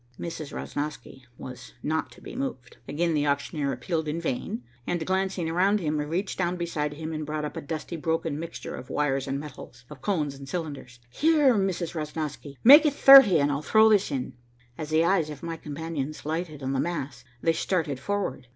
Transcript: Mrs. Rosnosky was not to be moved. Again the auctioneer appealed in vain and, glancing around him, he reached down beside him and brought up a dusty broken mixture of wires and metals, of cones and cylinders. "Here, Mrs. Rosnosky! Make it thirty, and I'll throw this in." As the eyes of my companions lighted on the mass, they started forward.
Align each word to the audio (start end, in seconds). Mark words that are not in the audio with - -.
Mrs. 0.19 0.51
Rosnosky 0.51 1.25
was 1.37 1.75
not 1.83 2.11
to 2.13 2.21
be 2.21 2.35
moved. 2.35 2.77
Again 2.87 3.13
the 3.13 3.27
auctioneer 3.27 3.71
appealed 3.71 4.07
in 4.07 4.19
vain 4.19 4.63
and, 4.87 5.05
glancing 5.05 5.47
around 5.47 5.79
him, 5.79 5.99
he 5.99 6.05
reached 6.07 6.39
down 6.39 6.57
beside 6.57 6.93
him 6.95 7.13
and 7.13 7.23
brought 7.23 7.45
up 7.45 7.55
a 7.55 7.61
dusty 7.61 7.97
broken 7.97 8.39
mixture 8.39 8.73
of 8.73 8.89
wires 8.89 9.27
and 9.27 9.39
metals, 9.39 9.85
of 9.91 10.01
cones 10.01 10.33
and 10.33 10.49
cylinders. 10.49 10.99
"Here, 11.11 11.53
Mrs. 11.53 11.93
Rosnosky! 11.93 12.55
Make 12.63 12.87
it 12.87 12.93
thirty, 12.93 13.39
and 13.39 13.51
I'll 13.51 13.61
throw 13.61 13.89
this 13.89 14.09
in." 14.09 14.33
As 14.75 14.89
the 14.89 15.05
eyes 15.05 15.29
of 15.29 15.43
my 15.43 15.55
companions 15.55 16.25
lighted 16.25 16.63
on 16.63 16.73
the 16.73 16.79
mass, 16.79 17.23
they 17.43 17.53
started 17.53 17.99
forward. 17.99 18.47